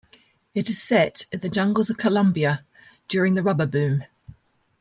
[0.55, 2.65] It is set in the jungles of Colombia
[3.07, 4.05] during the Rubber boom.